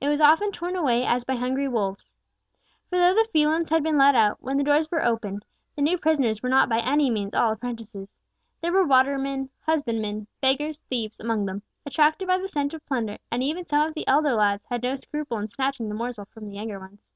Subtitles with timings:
[0.00, 2.14] It was often torn away as by hungry wolves.
[2.88, 5.44] For though the felons had been let out, when the doors were opened;
[5.76, 8.16] the new prisoners were not by any means all apprentices.
[8.62, 13.42] There were watermen, husbandmen, beggars, thieves, among them, attracted by the scent of plunder; and
[13.42, 16.54] even some of the elder lads had no scruple in snatching the morsel from the
[16.56, 17.06] younger ones.